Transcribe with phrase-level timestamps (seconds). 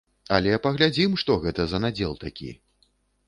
[0.37, 2.49] Але паглядзім, што гэта за надзел такі.